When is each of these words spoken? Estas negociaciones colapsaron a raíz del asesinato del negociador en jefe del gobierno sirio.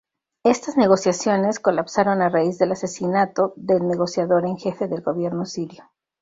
Estas 0.43 0.77
negociaciones 0.77 1.59
colapsaron 1.59 2.23
a 2.23 2.29
raíz 2.29 2.57
del 2.57 2.71
asesinato 2.71 3.53
del 3.55 3.87
negociador 3.87 4.47
en 4.47 4.57
jefe 4.57 4.87
del 4.87 5.01
gobierno 5.03 5.45
sirio. 5.45 5.91